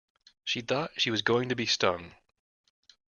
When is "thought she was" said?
0.61-1.21